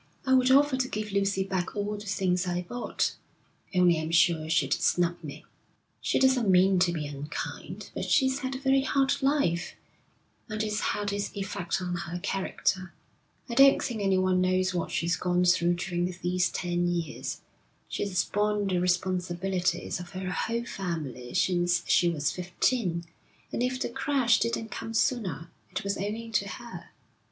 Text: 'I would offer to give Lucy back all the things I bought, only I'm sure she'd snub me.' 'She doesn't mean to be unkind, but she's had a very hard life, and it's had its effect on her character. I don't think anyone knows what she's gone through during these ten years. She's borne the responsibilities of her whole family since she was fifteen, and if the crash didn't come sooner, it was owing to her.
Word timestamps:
'I 0.25 0.33
would 0.33 0.49
offer 0.49 0.77
to 0.77 0.87
give 0.87 1.11
Lucy 1.11 1.43
back 1.43 1.75
all 1.75 1.95
the 1.95 2.07
things 2.07 2.47
I 2.47 2.63
bought, 2.63 3.13
only 3.75 3.99
I'm 3.99 4.09
sure 4.09 4.49
she'd 4.49 4.73
snub 4.73 5.23
me.' 5.23 5.45
'She 6.01 6.17
doesn't 6.17 6.49
mean 6.49 6.79
to 6.79 6.91
be 6.91 7.05
unkind, 7.05 7.91
but 7.93 8.05
she's 8.05 8.39
had 8.39 8.55
a 8.55 8.59
very 8.59 8.81
hard 8.81 9.21
life, 9.21 9.75
and 10.49 10.63
it's 10.63 10.79
had 10.79 11.13
its 11.13 11.29
effect 11.37 11.83
on 11.83 11.93
her 11.97 12.17
character. 12.17 12.93
I 13.47 13.53
don't 13.53 13.79
think 13.79 14.01
anyone 14.01 14.41
knows 14.41 14.73
what 14.73 14.89
she's 14.89 15.15
gone 15.15 15.45
through 15.45 15.75
during 15.75 16.11
these 16.23 16.49
ten 16.49 16.87
years. 16.87 17.41
She's 17.87 18.23
borne 18.25 18.65
the 18.65 18.79
responsibilities 18.79 19.99
of 19.99 20.13
her 20.13 20.31
whole 20.31 20.65
family 20.65 21.35
since 21.35 21.83
she 21.87 22.09
was 22.09 22.31
fifteen, 22.31 23.05
and 23.51 23.61
if 23.61 23.79
the 23.79 23.87
crash 23.87 24.39
didn't 24.39 24.69
come 24.71 24.95
sooner, 24.95 25.51
it 25.71 25.83
was 25.83 25.95
owing 25.95 26.31
to 26.31 26.49
her. 26.49 26.89